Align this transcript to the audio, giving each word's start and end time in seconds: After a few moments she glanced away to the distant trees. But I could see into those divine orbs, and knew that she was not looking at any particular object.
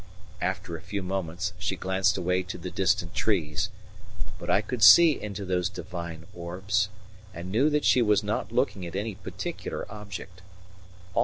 After 0.41 0.75
a 0.75 0.81
few 0.81 1.03
moments 1.03 1.53
she 1.59 1.75
glanced 1.75 2.17
away 2.17 2.41
to 2.41 2.57
the 2.57 2.71
distant 2.71 3.13
trees. 3.13 3.69
But 4.39 4.49
I 4.49 4.61
could 4.63 4.81
see 4.83 5.21
into 5.21 5.45
those 5.45 5.69
divine 5.69 6.25
orbs, 6.33 6.89
and 7.35 7.51
knew 7.51 7.69
that 7.69 7.85
she 7.85 8.01
was 8.01 8.23
not 8.23 8.51
looking 8.51 8.83
at 8.87 8.95
any 8.95 9.13
particular 9.13 9.85
object. 9.91 10.41